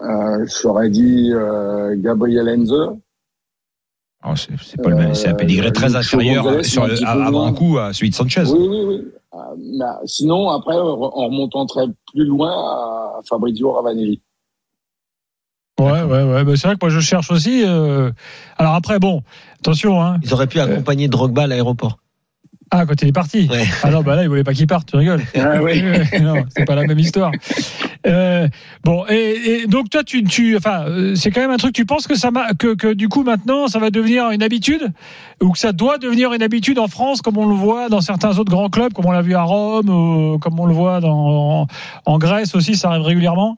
euh, 0.00 0.46
J'aurais 0.62 0.88
dit 0.88 1.30
euh, 1.32 1.94
Gabriel 1.98 2.48
Enzo. 2.48 3.00
Oh, 4.26 4.34
c'est 4.36 4.52
c'est 4.62 4.80
pas 4.82 4.88
le 4.88 4.96
même, 4.96 5.14
c'est 5.14 5.28
un 5.28 5.32
Euh, 5.32 5.36
pédigré 5.36 5.70
très 5.72 5.96
inférieur 5.96 6.44
Gonzalez, 6.44 6.64
sur 6.64 6.86
le, 6.86 7.04
avant 7.06 7.52
coup 7.52 7.78
à 7.78 7.92
celui 7.92 8.10
de 8.10 8.14
Sanchez. 8.14 8.44
Oui, 8.46 8.66
oui, 8.68 8.84
oui. 8.86 9.04
Euh, 9.34 9.36
mais, 9.58 9.84
sinon, 10.06 10.48
après, 10.48 10.76
en 10.78 10.96
remontant 10.96 11.66
très 11.66 11.86
plus 12.12 12.24
loin 12.24 12.50
à 12.50 13.20
Fabrizio 13.28 13.72
Ravanelli. 13.72 14.22
Ouais, 15.78 16.02
ouais, 16.02 16.22
ouais. 16.22 16.44
Bah, 16.44 16.52
c'est 16.56 16.68
vrai 16.68 16.76
que 16.76 16.84
moi 16.84 16.88
je 16.90 17.00
cherche 17.00 17.30
aussi. 17.30 17.64
euh, 17.66 18.10
Alors 18.58 18.74
après, 18.74 18.98
bon, 18.98 19.22
attention, 19.58 20.00
hein. 20.00 20.18
Ils 20.22 20.32
auraient 20.32 20.46
pu 20.46 20.60
accompagner 20.60 21.08
Drogba 21.08 21.42
à 21.42 21.46
l'aéroport. 21.46 21.98
Ah, 22.76 22.86
quand 22.86 23.00
il 23.02 23.08
est 23.08 23.12
parti. 23.12 23.46
Ouais. 23.48 23.62
Ah 23.84 23.90
non, 23.90 24.02
bah 24.02 24.16
là, 24.16 24.24
il 24.24 24.28
voulait 24.28 24.42
pas 24.42 24.52
qu'il 24.52 24.66
parte, 24.66 24.90
tu 24.90 24.96
rigoles. 24.96 25.22
Ah 25.36 25.62
oui. 25.62 25.80
non, 26.20 26.44
c'est 26.48 26.64
pas 26.64 26.74
la 26.74 26.82
même 26.82 26.98
histoire. 26.98 27.30
Euh, 28.04 28.48
bon, 28.82 29.04
et, 29.08 29.60
et 29.62 29.66
donc 29.68 29.90
toi, 29.90 30.02
tu, 30.02 30.24
tu, 30.24 30.56
enfin, 30.56 30.84
euh, 30.88 31.14
c'est 31.14 31.30
quand 31.30 31.40
même 31.40 31.52
un 31.52 31.56
truc. 31.56 31.72
Tu 31.72 31.86
penses 31.86 32.08
que 32.08 32.16
ça, 32.16 32.32
m'a- 32.32 32.52
que, 32.54 32.74
que 32.74 32.92
du 32.92 33.08
coup 33.08 33.22
maintenant, 33.22 33.68
ça 33.68 33.78
va 33.78 33.90
devenir 33.90 34.30
une 34.32 34.42
habitude, 34.42 34.90
ou 35.40 35.52
que 35.52 35.58
ça 35.58 35.70
doit 35.70 35.98
devenir 35.98 36.32
une 36.32 36.42
habitude 36.42 36.80
en 36.80 36.88
France, 36.88 37.22
comme 37.22 37.38
on 37.38 37.48
le 37.48 37.54
voit 37.54 37.88
dans 37.88 38.00
certains 38.00 38.36
autres 38.40 38.50
grands 38.50 38.70
clubs, 38.70 38.92
comme 38.92 39.06
on 39.06 39.12
l'a 39.12 39.22
vu 39.22 39.36
à 39.36 39.42
Rome, 39.42 39.88
ou 39.88 40.38
comme 40.40 40.58
on 40.58 40.66
le 40.66 40.74
voit 40.74 40.98
dans, 40.98 41.60
en, 41.62 41.66
en 42.06 42.18
Grèce 42.18 42.56
aussi, 42.56 42.74
ça 42.74 42.88
arrive 42.90 43.02
régulièrement? 43.04 43.56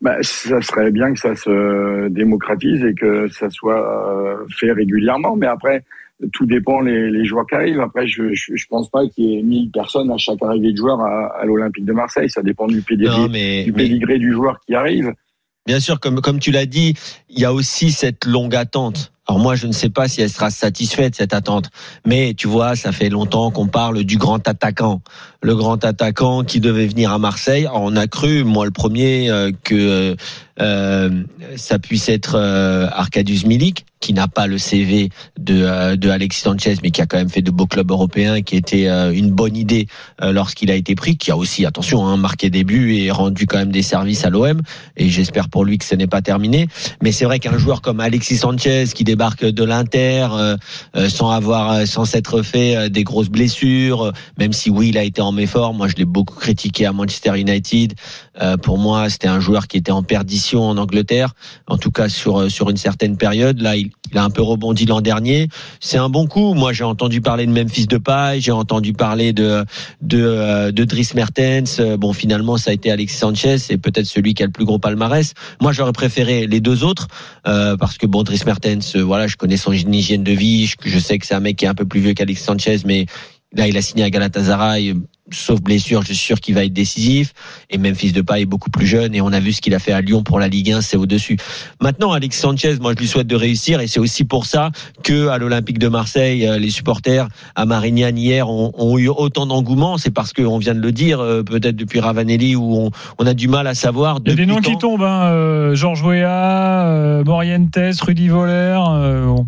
Bah, 0.00 0.16
ça 0.22 0.60
serait 0.62 0.90
bien 0.90 1.12
que 1.12 1.20
ça 1.20 1.36
se 1.36 2.08
démocratise 2.08 2.82
et 2.82 2.94
que 2.94 3.28
ça 3.28 3.50
soit 3.50 4.10
euh, 4.10 4.36
fait 4.48 4.72
régulièrement. 4.72 5.36
Mais 5.36 5.46
après, 5.46 5.84
tout 6.32 6.46
dépend 6.46 6.80
les, 6.80 7.10
les 7.10 7.24
joueurs 7.24 7.46
qui 7.46 7.54
arrivent. 7.54 7.80
Après, 7.80 8.06
je, 8.06 8.32
je, 8.32 8.54
je 8.54 8.66
pense 8.68 8.88
pas 8.90 9.06
qu'il 9.08 9.24
y 9.24 9.38
ait 9.38 9.42
1000 9.42 9.70
personnes 9.70 10.10
à 10.10 10.16
chaque 10.16 10.42
arrivée 10.42 10.72
de 10.72 10.76
joueur 10.76 11.00
à, 11.00 11.40
à 11.40 11.44
l'Olympique 11.44 11.84
de 11.84 11.92
Marseille. 11.92 12.30
Ça 12.30 12.42
dépend 12.42 12.66
du 12.66 12.80
pédigré, 12.82 13.16
Non, 13.16 13.28
mais, 13.28 13.64
du, 13.64 13.72
mais 13.72 13.84
pédigré 13.84 14.18
du 14.18 14.32
joueur 14.32 14.58
qui 14.66 14.74
arrive. 14.74 15.12
bien 15.66 15.80
sûr, 15.80 16.00
comme, 16.00 16.20
comme 16.20 16.38
tu 16.38 16.50
l'as 16.52 16.66
dit, 16.66 16.94
il 17.28 17.38
y 17.38 17.44
a 17.44 17.52
aussi 17.52 17.92
cette 17.92 18.24
longue 18.24 18.54
attente. 18.54 19.12
Alors 19.28 19.40
moi, 19.40 19.56
je 19.56 19.66
ne 19.66 19.72
sais 19.72 19.90
pas 19.90 20.06
si 20.06 20.22
elle 20.22 20.30
sera 20.30 20.50
satisfaite, 20.50 21.16
cette 21.16 21.34
attente. 21.34 21.68
Mais 22.06 22.32
tu 22.34 22.46
vois, 22.46 22.76
ça 22.76 22.92
fait 22.92 23.08
longtemps 23.08 23.50
qu'on 23.50 23.66
parle 23.66 24.04
du 24.04 24.18
grand 24.18 24.46
attaquant. 24.46 25.02
Le 25.46 25.54
grand 25.54 25.84
attaquant 25.84 26.42
qui 26.42 26.58
devait 26.58 26.88
venir 26.88 27.12
à 27.12 27.20
Marseille. 27.20 27.68
On 27.72 27.94
a 27.94 28.08
cru, 28.08 28.42
moi 28.42 28.64
le 28.64 28.72
premier, 28.72 29.30
euh, 29.30 29.52
que 29.62 30.16
euh, 30.60 31.22
ça 31.54 31.78
puisse 31.78 32.08
être 32.08 32.34
euh, 32.34 32.88
Arkadiusz 32.90 33.46
Milik, 33.46 33.86
qui 34.00 34.12
n'a 34.12 34.28
pas 34.28 34.46
le 34.46 34.58
CV 34.58 35.10
de, 35.38 35.62
euh, 35.62 35.96
de 35.96 36.10
Alexis 36.10 36.42
Sanchez, 36.42 36.76
mais 36.82 36.90
qui 36.90 37.00
a 37.00 37.06
quand 37.06 37.16
même 37.16 37.28
fait 37.28 37.42
de 37.42 37.50
beaux 37.50 37.66
clubs 37.66 37.90
européens, 37.90 38.42
qui 38.42 38.56
était 38.56 38.88
euh, 38.88 39.12
une 39.12 39.30
bonne 39.30 39.56
idée 39.56 39.88
euh, 40.22 40.32
lorsqu'il 40.32 40.70
a 40.70 40.74
été 40.74 40.94
pris, 40.94 41.16
qui 41.16 41.30
a 41.30 41.36
aussi, 41.36 41.64
attention, 41.66 42.06
hein, 42.06 42.16
marqué 42.16 42.50
des 42.50 42.64
buts 42.64 42.94
et 42.96 43.10
rendu 43.10 43.46
quand 43.46 43.58
même 43.58 43.72
des 43.72 43.82
services 43.82 44.24
à 44.24 44.30
l'OM. 44.30 44.60
Et 44.96 45.08
j'espère 45.08 45.48
pour 45.48 45.64
lui 45.64 45.78
que 45.78 45.84
ce 45.84 45.94
n'est 45.94 46.06
pas 46.06 46.22
terminé. 46.22 46.68
Mais 47.02 47.12
c'est 47.12 47.24
vrai 47.24 47.38
qu'un 47.38 47.58
joueur 47.58 47.80
comme 47.82 48.00
Alexis 48.00 48.36
Sanchez 48.36 48.84
qui 48.94 49.04
débarque 49.04 49.44
de 49.44 49.64
l'Inter 49.64 50.28
euh, 50.30 50.56
euh, 50.96 51.08
sans 51.08 51.30
avoir, 51.30 51.72
euh, 51.72 51.86
sans 51.86 52.04
s'être 52.04 52.42
fait 52.42 52.76
euh, 52.76 52.88
des 52.88 53.02
grosses 53.04 53.30
blessures, 53.30 54.06
euh, 54.06 54.12
même 54.38 54.52
si 54.52 54.70
oui, 54.70 54.88
il 54.90 54.98
a 54.98 55.02
été 55.02 55.20
en 55.20 55.32
Moi, 55.74 55.88
je 55.88 55.94
l'ai 55.96 56.04
beaucoup 56.04 56.38
critiqué 56.38 56.86
à 56.86 56.92
Manchester 56.92 57.38
United. 57.38 57.94
Euh, 58.40 58.56
pour 58.56 58.78
moi, 58.78 59.08
c'était 59.10 59.28
un 59.28 59.40
joueur 59.40 59.66
qui 59.66 59.76
était 59.76 59.92
en 59.92 60.02
perdition 60.02 60.64
en 60.68 60.76
Angleterre, 60.76 61.34
en 61.66 61.76
tout 61.76 61.90
cas 61.90 62.08
sur 62.08 62.40
euh, 62.40 62.48
sur 62.48 62.70
une 62.70 62.76
certaine 62.76 63.16
période. 63.16 63.60
Là, 63.60 63.76
il, 63.76 63.90
il 64.12 64.18
a 64.18 64.24
un 64.24 64.30
peu 64.30 64.42
rebondi 64.42 64.86
l'an 64.86 65.00
dernier. 65.00 65.48
C'est 65.80 65.98
un 65.98 66.08
bon 66.08 66.26
coup. 66.26 66.54
Moi, 66.54 66.72
j'ai 66.72 66.84
entendu 66.84 67.20
parler 67.20 67.46
de 67.46 67.52
Memphis 67.52 67.86
Depay, 67.86 68.40
j'ai 68.40 68.52
entendu 68.52 68.92
parler 68.92 69.32
de 69.32 69.64
de 70.00 70.22
euh, 70.22 70.72
de 70.72 70.84
Dries 70.84 71.10
Mertens. 71.14 71.80
Euh, 71.80 71.96
Bon, 71.96 72.12
finalement, 72.12 72.58
ça 72.58 72.72
a 72.72 72.74
été 72.74 72.90
Alexis 72.90 73.16
Sanchez, 73.16 73.58
c'est 73.58 73.78
peut-être 73.78 74.04
celui 74.04 74.34
qui 74.34 74.42
a 74.42 74.46
le 74.46 74.52
plus 74.52 74.66
gros 74.66 74.78
palmarès. 74.78 75.32
Moi, 75.62 75.72
j'aurais 75.72 75.92
préféré 75.92 76.46
les 76.46 76.60
deux 76.60 76.84
autres 76.84 77.08
euh, 77.46 77.76
parce 77.76 77.96
que 77.96 78.06
bon, 78.06 78.22
Dries 78.22 78.42
Mertens, 78.44 78.96
voilà, 78.96 79.26
je 79.26 79.36
connais 79.36 79.56
son 79.56 79.72
hygiène 79.72 80.22
de 80.22 80.32
vie, 80.32 80.66
je, 80.66 80.76
je 80.84 80.98
sais 80.98 81.18
que 81.18 81.26
c'est 81.26 81.34
un 81.34 81.40
mec 81.40 81.56
qui 81.56 81.64
est 81.64 81.68
un 81.68 81.74
peu 81.74 81.86
plus 81.86 82.00
vieux 82.00 82.12
qu'Alexis 82.12 82.44
Sanchez, 82.44 82.80
mais 82.84 83.06
Là, 83.54 83.68
il 83.68 83.76
a 83.76 83.82
signé 83.82 84.04
à 84.04 84.10
Galatasaray, 84.10 84.94
sauf 85.30 85.60
blessure, 85.60 86.02
je 86.02 86.08
suis 86.08 86.16
sûr 86.16 86.40
qu'il 86.40 86.54
va 86.54 86.64
être 86.64 86.72
décisif. 86.72 87.32
Et 87.70 87.78
même 87.78 87.94
fils 87.94 88.12
de 88.12 88.22
paille 88.22 88.42
est 88.42 88.46
beaucoup 88.46 88.70
plus 88.70 88.86
jeune 88.86 89.14
et 89.14 89.20
on 89.20 89.32
a 89.32 89.40
vu 89.40 89.52
ce 89.52 89.60
qu'il 89.60 89.74
a 89.74 89.78
fait 89.78 89.92
à 89.92 90.00
Lyon 90.00 90.22
pour 90.22 90.38
la 90.38 90.48
Ligue 90.48 90.72
1, 90.72 90.80
c'est 90.80 90.96
au-dessus. 90.96 91.36
Maintenant, 91.80 92.12
Alexis 92.12 92.40
Sanchez, 92.40 92.76
moi, 92.80 92.92
je 92.94 93.00
lui 93.00 93.08
souhaite 93.08 93.26
de 93.26 93.36
réussir 93.36 93.80
et 93.80 93.86
c'est 93.86 94.00
aussi 94.00 94.24
pour 94.24 94.46
ça 94.46 94.70
que 95.02 95.28
à 95.28 95.38
l'Olympique 95.38 95.78
de 95.78 95.88
Marseille, 95.88 96.46
euh, 96.46 96.58
les 96.58 96.70
supporters 96.70 97.28
à 97.54 97.66
Marignane 97.66 98.16
hier 98.18 98.48
ont, 98.48 98.72
ont 98.76 98.98
eu 98.98 99.08
autant 99.08 99.46
d'engouement. 99.46 99.98
C'est 99.98 100.10
parce 100.10 100.32
qu'on 100.32 100.58
vient 100.58 100.74
de 100.74 100.80
le 100.80 100.92
dire, 100.92 101.20
euh, 101.20 101.42
peut-être 101.42 101.76
depuis 101.76 102.00
Ravanelli, 102.00 102.56
où 102.56 102.76
on, 102.76 102.90
on 103.18 103.26
a 103.26 103.34
du 103.34 103.48
mal 103.48 103.66
à 103.66 103.74
savoir. 103.74 104.18
Il 104.24 104.30
y 104.30 104.32
a 104.32 104.36
des 104.36 104.46
noms 104.46 104.60
qui 104.60 104.76
tombent, 104.78 105.02
hein, 105.02 105.30
euh, 105.32 105.74
Georges 105.74 106.02
Weah, 106.02 106.86
euh, 106.86 107.24
Morientes, 107.24 107.78
Rudy 108.00 108.28
Voller. 108.28 108.78
euh, 108.78 109.26
bon. 109.26 109.46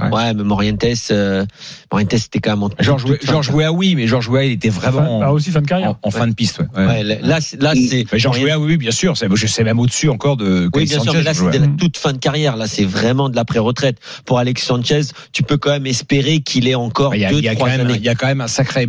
Ouais, 0.00 0.34
mais 0.34 0.42
Morientes, 0.42 0.84
euh, 1.12 1.46
Morientes, 1.92 2.16
c'était 2.18 2.40
quand 2.40 2.50
même 2.50 2.64
en 2.64 2.70
Georges 2.80 3.04
fin- 3.06 3.14
Georges 3.22 3.50
Weah, 3.50 3.70
oui, 3.72 3.94
mais 3.94 4.08
Georges 4.08 4.28
Weah, 4.28 4.44
il 4.44 4.50
était 4.52 4.68
vraiment 4.68 5.18
Enfin, 5.18 5.26
ah, 5.28 5.32
aussi 5.32 5.52
fin 5.52 5.60
de 5.62 5.68
carrière. 5.68 5.90
en, 5.90 5.98
en 6.08 6.10
fin 6.10 6.26
de 6.26 6.34
piste. 6.34 6.58
Ouais. 6.58 6.66
Ouais. 6.76 6.86
Ouais, 6.86 7.02
là, 7.04 7.16
là, 7.22 7.40
c'est. 7.40 8.04
Mais 8.12 8.18
Georges 8.18 8.40
Weah, 8.42 8.58
oui, 8.58 8.66
oui, 8.72 8.76
bien 8.76 8.90
sûr. 8.90 9.16
c'est- 9.16 9.28
Je 9.32 9.46
sais 9.46 9.62
même 9.62 9.78
au-dessus 9.78 10.08
encore 10.08 10.36
de. 10.36 10.68
Oui, 10.74 10.86
bien 10.86 10.98
sûr, 11.00 11.14
mais 11.14 11.22
là, 11.22 11.32
c'est 11.32 11.58
la 11.58 11.68
toute 11.68 11.96
fin 11.96 12.12
de 12.12 12.18
carrière. 12.18 12.56
Là, 12.56 12.66
c'est 12.66 12.84
vraiment 12.84 13.28
de 13.28 13.36
la 13.36 13.44
pré-retraite. 13.44 13.98
Pour 14.24 14.38
Alex 14.40 14.64
Sanchez, 14.64 15.02
tu 15.32 15.44
peux 15.44 15.58
quand 15.58 15.70
même 15.70 15.86
espérer 15.86 16.40
qu'il 16.40 16.66
ait 16.66 16.74
encore 16.74 17.10
Bah, 17.10 17.16
Il 17.16 17.22
y 17.22 17.24
a, 17.24 17.30
deux, 17.30 17.38
il 17.38 17.44
y 17.44 17.48
a 17.48 17.52
quand 17.52 17.58
trois 17.58 17.68
même, 17.70 17.80
années. 17.82 17.94
il 17.96 18.04
y 18.04 18.08
a 18.08 18.14
quand 18.16 18.26
même 18.26 18.40
un 18.40 18.48
sacré. 18.48 18.88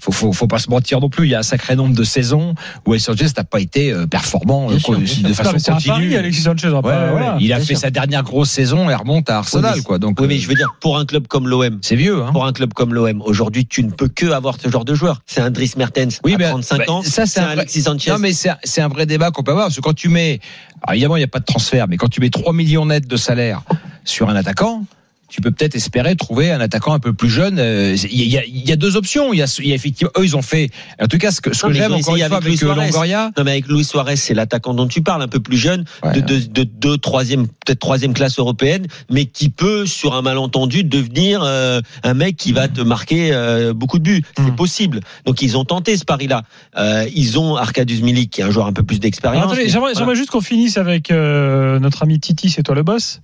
Faut, 0.00 0.10
faut, 0.10 0.32
faut 0.32 0.46
pas 0.48 0.58
se 0.58 0.68
mentir 0.68 0.98
non 1.00 1.08
plus. 1.10 1.26
Il 1.28 1.30
y 1.30 1.34
a 1.34 1.38
un 1.40 1.42
sacré 1.44 1.76
nombre 1.76 1.94
de 1.94 2.02
saisons 2.02 2.54
où 2.86 2.92
Alexis 2.92 3.04
Sanchez 3.06 3.26
n'a 3.36 3.44
pas 3.44 3.60
été 3.60 3.92
euh, 3.92 4.06
performant 4.06 4.66
Bien 4.66 4.76
euh, 4.76 4.78
sûr, 4.80 4.92
bien 4.98 5.28
de 5.28 5.34
sûr. 5.34 5.44
Façon 5.44 5.72
continue. 5.74 5.86
pari, 5.86 6.16
Alexis 6.16 6.40
Sanchez. 6.42 6.68
on 6.68 6.70
va 6.70 6.76
Ouais, 6.78 6.82
pas- 6.82 7.04
ouais, 7.04 7.10
voilà. 7.10 7.36
il 7.38 7.52
a 7.52 7.58
fait 7.60 7.64
sûr. 7.66 7.78
sa 7.78 7.90
dernière 7.90 8.22
grosse 8.24 8.50
saison 8.50 8.90
et 8.90 8.94
remonte 8.94 9.30
à 9.30 9.38
Arsenal, 9.38 9.72
Oui, 9.74 9.78
mais- 9.78 9.84
quoi. 9.84 9.98
Donc, 9.98 10.18
Oui, 10.20 10.26
mais 10.28 10.36
euh, 10.36 10.38
je 10.40 10.48
veux 10.48 10.54
dire, 10.54 10.74
pour 10.80 10.98
un 10.98 11.04
club 11.04 11.26
comme 11.28 11.46
l'OM, 11.46 11.78
c'est 11.82 11.94
vieux, 11.94 12.20
hein. 12.22 12.32
pour 12.32 12.46
un 12.46 12.52
club 12.52 12.72
comme 12.72 12.94
l'OM, 12.94 13.22
aujourd'hui, 13.22 13.64
tu 13.66 13.84
ne 13.84 13.90
peux 13.90 14.08
que 14.08 14.26
avoir 14.32 14.56
ce 14.60 14.68
genre 14.70 14.84
de 14.84 14.94
joueur. 14.94 15.20
C'est 15.26 15.40
un 15.40 15.50
Dries 15.50 15.72
Mertens 15.76 16.18
Oui, 16.24 16.34
à 16.34 16.38
mais- 16.38 16.48
35 16.48 16.78
bah, 16.78 16.84
ans. 16.92 17.02
ça, 17.02 17.26
c'est 17.26 17.38
un 17.38 17.42
un 17.42 17.46
vrai- 17.46 17.52
Alexis 17.58 17.82
Sanchez. 17.82 18.10
Non, 18.10 18.18
mais 18.18 18.32
c'est 18.32 18.80
un- 18.80 18.88
vrai 18.88 19.06
débat 19.06 19.30
qu'on 19.30 19.42
peut 19.44 19.52
avoir. 19.52 19.66
Parce 19.66 19.76
que 19.76 19.82
quand 19.82 19.94
tu 19.94 20.08
mets, 20.08 20.40
alors 20.82 20.94
évidemment, 20.94 21.16
il 21.16 21.20
n'y 21.20 21.24
a 21.24 21.28
pas 21.28 21.38
de 21.40 21.44
transfert, 21.44 21.86
mais 21.86 21.96
quand 21.96 22.08
tu 22.08 22.20
mets 22.20 22.30
3 22.30 22.52
millions 22.52 22.86
nets 22.86 23.06
de 23.06 23.16
salaire 23.16 23.62
sur 24.04 24.28
un 24.30 24.34
attaquant, 24.34 24.84
tu 25.32 25.40
peux 25.40 25.50
peut-être 25.50 25.74
espérer 25.74 26.14
trouver 26.14 26.50
un 26.52 26.60
attaquant 26.60 26.92
un 26.92 26.98
peu 26.98 27.14
plus 27.14 27.30
jeune. 27.30 27.56
Euh, 27.58 27.96
Il 28.10 28.28
y 28.28 28.36
a, 28.36 28.44
il 28.44 28.68
y 28.68 28.70
a 28.72 28.76
deux 28.76 28.96
options. 28.96 29.32
Il 29.32 29.38
y 29.38 29.42
a, 29.42 29.56
il 29.60 29.66
y 29.68 29.72
a 29.72 29.74
effectivement, 29.74 30.10
eux, 30.18 30.24
ils 30.24 30.36
ont 30.36 30.42
fait, 30.42 30.68
en 31.00 31.06
tout 31.06 31.16
cas, 31.16 31.30
ce 31.30 31.40
que, 31.40 31.54
ce 31.54 31.62
que 31.66 31.72
j'aime 31.72 31.94
encore 31.94 32.16
une 32.16 32.22
fois 32.22 32.26
avec 32.26 32.32
avec 32.32 32.44
Luis 32.44 32.54
euh, 32.54 32.56
Suarez. 32.58 32.86
Longoria. 32.86 33.30
Non, 33.38 33.44
mais 33.44 33.52
avec 33.52 33.66
Luis 33.66 33.82
Suarez, 33.84 34.16
c'est 34.16 34.34
l'attaquant 34.34 34.74
dont 34.74 34.86
tu 34.86 35.00
parles, 35.00 35.22
un 35.22 35.28
peu 35.28 35.40
plus 35.40 35.56
jeune, 35.56 35.84
Ouais. 36.02 36.12
de, 36.12 36.20
de, 36.20 36.38
de 36.38 36.64
deux, 36.64 36.98
troisième, 36.98 37.46
peut-être 37.48 37.78
troisième 37.78 38.12
classe 38.12 38.38
européenne, 38.38 38.86
mais 39.10 39.24
qui 39.24 39.48
peut, 39.48 39.86
sur 39.86 40.14
un 40.14 40.20
malentendu, 40.22 40.84
devenir 40.84 41.40
euh, 41.42 41.80
un 42.02 42.12
mec 42.14 42.36
qui 42.36 42.52
va 42.52 42.68
te 42.68 42.82
marquer 42.82 43.30
euh, 43.32 43.72
beaucoup 43.72 43.98
de 43.98 44.04
buts. 44.04 44.22
C'est 44.36 44.42
Mm. 44.42 44.56
possible. 44.56 45.00
Donc 45.24 45.40
ils 45.40 45.56
ont 45.56 45.64
tenté 45.64 45.96
ce 45.96 46.04
pari-là. 46.04 46.42
Euh, 46.76 47.06
ils 47.14 47.38
ont 47.38 47.56
Arkadiusz 47.56 48.02
Milik, 48.02 48.28
qui 48.30 48.40
est 48.42 48.44
un 48.44 48.50
joueur 48.50 48.66
un 48.66 48.72
peu 48.74 48.82
plus 48.82 49.00
d'expérience. 49.00 49.54
j'aimerais, 49.66 49.92
voilà. 49.94 50.14
juste 50.14 50.30
qu'on 50.30 50.40
finisse 50.42 50.76
avec 50.76 51.10
notre 51.10 52.02
ami 52.02 52.20
Titi, 52.20 52.50
c'est 52.50 52.62
toi 52.62 52.74
le 52.74 52.82
boss. 52.82 53.20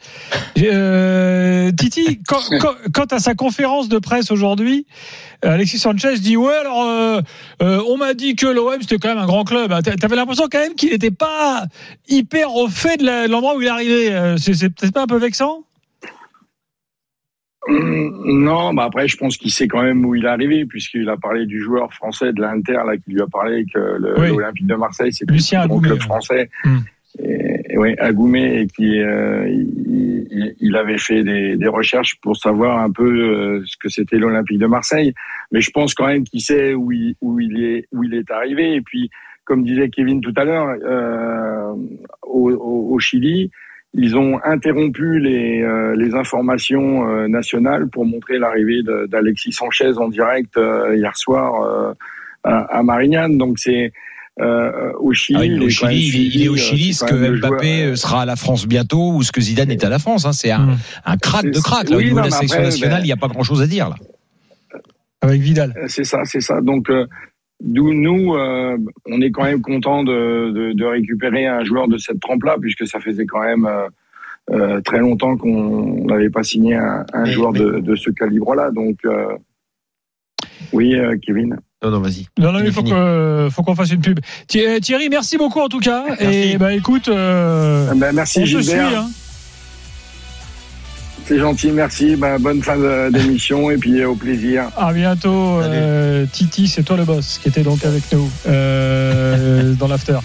Euh, 0.59 1.71
Titi, 2.07 2.21
quand, 2.26 2.40
quand, 2.61 2.75
quand 2.93 3.12
à 3.12 3.19
sa 3.19 3.35
conférence 3.35 3.88
de 3.88 3.99
presse 3.99 4.31
aujourd'hui, 4.31 4.87
euh, 5.45 5.50
Alexis 5.52 5.78
Sanchez 5.78 6.19
dit 6.19 6.37
ouais 6.37 6.55
alors 6.55 6.83
euh, 6.85 7.21
euh, 7.62 7.81
on 7.88 7.97
m'a 7.97 8.14
dit 8.14 8.35
que 8.37 8.47
l'OM 8.47 8.81
c'était 8.81 8.99
quand 8.99 9.09
même 9.09 9.19
un 9.19 9.26
grand 9.26 9.45
club. 9.45 9.73
Ah, 9.73 9.83
t'a- 9.83 9.97
T'avais 9.97 10.17
l'impression 10.17 10.47
quand 10.50 10.59
même 10.61 10.75
qu'il 10.75 10.90
n'était 10.90 11.11
pas 11.11 11.64
hyper 12.09 12.55
au 12.55 12.69
fait 12.69 12.97
de 12.99 13.28
l'endroit 13.31 13.57
où 13.57 13.61
il 13.62 13.67
est 13.67 13.71
arrivé. 13.71 14.12
Euh, 14.12 14.37
C'est, 14.37 14.52
peut-être 14.71 14.93
pas 14.93 15.02
un 15.02 15.07
peu 15.07 15.19
vexant? 15.19 15.64
Hum, 17.69 18.43
Non, 18.45 18.73
bah 18.73 18.85
après, 18.85 19.09
je 19.09 19.17
pense 19.17 19.37
qu'il 19.37 19.50
sait 19.50 19.69
quand 19.69 19.83
même 19.83 20.05
où 20.05 20.14
il 20.14 20.25
est 20.25 20.28
arrivé, 20.28 20.64
puisqu'il 20.64 21.09
a 21.09 21.17
parlé 21.17 21.45
du 21.47 21.61
joueur 21.61 21.93
français 21.93 22.33
de 22.33 22.40
l'Inter, 22.40 22.78
là, 22.87 22.97
qui 22.97 23.11
lui 23.12 23.21
a 23.21 23.26
parlé 23.26 23.67
que 23.73 24.19
Oui. 24.21 24.28
l'Olympique 24.28 24.67
de 24.67 24.75
Marseille, 24.75 25.12
c'est 25.12 25.28
le 25.28 25.81
club 25.81 26.00
français. 26.00 26.49
Hum. 26.64 26.83
Et, 27.19 27.68
ouais, 27.79 27.99
Agoumé, 27.99 28.61
et 28.61 28.67
qui, 28.67 29.01
euh, 29.01 29.49
il, 29.49 30.55
il- 30.61 30.77
avait 30.77 30.99
fait 30.99 31.23
des, 31.25 31.57
des 31.57 31.69
recherches 31.69 32.15
pour 32.23 32.37
savoir 32.37 32.79
un 32.81 32.91
peu 32.91 33.05
euh, 33.09 33.63
ce 33.67 33.77
que 33.83 33.89
c'était 33.89 34.19
l'Olympique 34.19 34.59
de 34.59 34.67
Marseille. 34.67 35.13
Mais 35.53 35.61
je 35.61 35.71
pense 35.71 35.95
quand 35.95 36.07
même 36.07 36.25
qu'il 36.25 36.41
sait 36.41 36.75
où 36.75 36.93
il, 36.93 37.15
où 37.21 37.41
il 37.41 37.55
est, 37.65 37.87
où 37.93 38.05
il 38.05 38.15
est 38.15 38.31
arrivé. 38.31 38.75
Et 38.75 38.81
puis, 38.81 39.11
comme 39.45 39.65
disait 39.65 39.89
Kevin 39.89 40.21
tout 40.21 40.35
à 40.37 40.45
l'heure, 40.45 40.69
euh, 40.85 41.73
au, 42.23 42.51
au- 42.53 42.95
au 42.95 42.99
Chili, 42.99 43.51
ils 43.95 44.17
ont 44.19 44.39
interrompu 44.45 45.19
les, 45.19 45.63
euh, 45.63 45.97
les 45.97 46.15
informations 46.15 47.09
euh, 47.09 47.27
nationales 47.27 47.89
pour 47.89 48.05
montrer 48.05 48.39
l'arrivée 48.39 48.83
d'Alexis 49.09 49.53
Sanchez 49.53 49.93
en 49.97 50.09
direct 50.09 50.55
euh, 50.59 50.95
hier 50.95 51.17
soir 51.17 51.63
euh, 51.63 51.93
à, 52.45 52.59
à 52.79 52.83
Marignane. 52.83 53.39
Donc 53.39 53.59
c'est 53.59 53.93
euh, 54.40 54.92
au 55.00 55.12
Chili. 55.12 55.38
Ah, 55.40 55.45
il, 55.45 55.62
est 55.62 55.66
au 55.66 55.68
Chili, 55.68 55.97
il, 55.97 55.97
est- 55.97 56.09
il 56.09 56.26
est 56.26 56.30
suivi, 56.30 56.49
au 56.49 56.52
euh, 56.54 56.57
Chili, 56.57 56.95
ce 56.95 57.04
que 57.04 57.14
Mbappé 57.38 57.76
joueur, 57.78 57.92
euh, 57.92 57.97
sera 57.97 58.23
à 58.23 58.25
la 58.26 58.37
France 58.37 58.66
bientôt, 58.66 59.12
ou 59.14 59.23
ce 59.23 59.33
que 59.33 59.40
Zidane 59.40 59.71
est 59.71 59.85
à 59.85 59.88
la 59.88 59.99
France. 59.99 60.25
hein. 60.26 60.33
C'est 60.33 60.50
un, 60.50 60.68
Hum. 60.71 60.76
un 61.04 61.16
crack 61.16 61.47
de 61.50 61.59
crack. 61.61 61.88
Là, 61.90 61.97
au 61.97 61.99
oui, 61.99 62.04
niveau 62.07 62.16
non, 62.16 62.23
de 62.26 62.30
la 62.30 62.37
sélection 62.37 62.59
après, 62.59 62.71
nationale, 62.71 62.99
ben- 63.00 63.04
il 63.04 63.07
n'y 63.07 63.12
a 63.12 63.16
pas 63.16 63.28
grand-chose 63.28 63.61
à 63.62 63.66
dire. 63.66 63.88
Là. 63.88 63.97
avec 65.21 65.40
Vidal 65.40 65.75
Euh, 65.76 65.85
C'est 65.88 66.04
ça, 66.04 66.21
c'est 66.25 66.40
ça. 66.40 66.61
Donc, 66.61 66.88
euh, 66.90 67.07
d'où 67.61 67.92
nous, 67.92 68.35
euh, 68.37 68.76
on 69.07 69.21
est 69.21 69.30
quand 69.33 69.42
même 69.45 69.61
content 69.61 70.04
de, 70.04 70.50
de, 70.52 70.73
de 70.73 70.85
récupérer 70.85 71.47
un 71.47 71.64
joueur 71.64 71.88
de 71.88 71.99
cette 71.99 72.21
trempe-là, 72.21 72.57
puisque 72.61 72.87
ça 72.87 73.00
faisait 73.00 73.26
quand 73.26 73.42
même 73.42 73.66
euh, 73.66 73.88
euh, 74.52 74.80
très 74.80 74.99
longtemps 75.00 75.37
qu'on 75.37 76.04
n'avait 76.04 76.30
pas 76.30 76.45
signé 76.45 76.75
un, 76.76 77.04
un 77.12 77.25
Mais- 77.25 77.33
joueur 77.33 77.52
mais- 77.52 77.59
de, 77.59 77.80
de 77.80 77.97
ce 77.97 78.11
calibre-là. 78.11 78.71
Donc, 78.71 78.99
euh, 79.04 79.26
oui, 80.73 80.95
euh, 80.95 81.16
Kevin. 81.21 81.59
Non, 81.85 81.91
non, 81.93 82.01
vas-y. 82.01 82.27
Non, 82.39 82.51
non, 82.53 82.59
Il 82.59 82.73
faut 82.73 82.81
fini. 82.81 82.91
que- 82.91 83.49
faut 83.53 83.63
qu'on 83.63 83.75
fasse 83.77 83.91
une 83.93 84.01
pub. 84.01 84.19
Thi- 84.49 84.81
Thierry, 84.81 85.09
merci 85.09 85.37
beaucoup 85.39 85.61
en 85.61 85.69
tout 85.69 85.79
cas. 85.79 86.05
Merci. 86.09 86.25
Et 86.25 86.59
bah 86.59 86.73
écoute, 86.73 87.09
euh, 87.09 87.93
ben, 87.95 88.13
merci 88.13 88.39
on 88.39 88.43
te 88.43 88.47
suit. 88.49 88.63
Gilbert. 88.63 88.99
Hein. 89.03 89.11
C'est 91.27 91.39
gentil, 91.39 91.71
merci. 91.71 92.17
Ben, 92.17 92.39
bonne 92.41 92.63
fin 92.63 92.77
de- 92.77 93.11
d'émission 93.13 93.71
et 93.71 93.77
puis 93.77 94.01
euh, 94.01 94.09
au 94.09 94.17
plaisir. 94.17 94.65
À 94.77 94.93
bientôt, 94.93 95.61
euh, 95.61 96.27
Titi, 96.33 96.67
c'est 96.67 96.83
toi 96.83 96.97
le 96.97 97.05
boss 97.05 97.39
qui 97.41 97.49
était 97.49 97.63
donc 97.63 97.85
avec 97.85 98.03
nous 98.13 98.29
euh, 98.49 99.73
dans 99.75 99.87
l'after. 99.89 100.19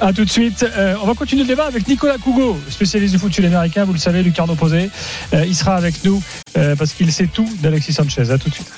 À 0.00 0.12
tout 0.12 0.24
de 0.24 0.30
suite. 0.30 0.64
Euh, 0.76 0.94
on 1.02 1.06
va 1.06 1.14
continuer 1.14 1.42
le 1.42 1.48
débat 1.48 1.66
avec 1.66 1.86
Nicolas 1.88 2.18
Cougo, 2.18 2.56
spécialiste 2.70 3.12
du 3.12 3.18
foot 3.18 3.34
sud-américain. 3.34 3.84
Vous 3.84 3.92
le 3.92 3.98
savez, 3.98 4.22
Lucarne 4.22 4.48
opposé. 4.48 4.90
Euh, 5.34 5.44
il 5.44 5.56
sera 5.56 5.74
avec 5.74 6.02
nous 6.04 6.22
euh, 6.56 6.76
parce 6.76 6.92
qu'il 6.92 7.12
sait 7.12 7.26
tout 7.26 7.48
d'Alexis 7.60 7.92
Sanchez. 7.92 8.30
À 8.30 8.38
tout 8.38 8.48
de 8.48 8.54
suite. 8.54 8.70